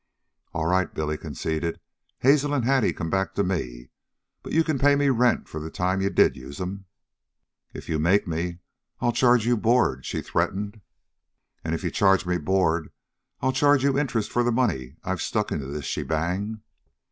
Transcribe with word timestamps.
"All 0.51 0.65
right," 0.65 0.91
Billy 0.91 1.15
conceded. 1.15 1.79
"Hazel 2.21 2.55
an' 2.55 2.63
Hattie 2.63 2.91
come 2.91 3.11
back 3.11 3.35
to 3.35 3.43
me; 3.43 3.91
but 4.41 4.51
you 4.51 4.63
can 4.63 4.79
pay 4.79 4.95
me 4.95 5.09
rent 5.09 5.47
for 5.47 5.59
the 5.59 5.69
time 5.69 6.01
you 6.01 6.09
did 6.09 6.35
use 6.35 6.59
'em." 6.59 6.85
"If 7.75 7.87
you 7.87 7.99
make 7.99 8.27
me, 8.27 8.57
I'll 8.99 9.11
charge 9.11 9.45
you 9.45 9.55
board," 9.57 10.03
she 10.07 10.23
threatened. 10.23 10.81
"An' 11.63 11.75
if 11.75 11.83
you 11.83 11.91
charge 11.91 12.25
me 12.25 12.39
board, 12.39 12.89
I'll 13.41 13.53
charge 13.53 13.83
you 13.83 13.95
interest 13.99 14.31
for 14.31 14.41
the 14.41 14.51
money 14.51 14.95
I've 15.03 15.21
stuck 15.21 15.51
into 15.51 15.67
this 15.67 15.85
shebang." 15.85 16.61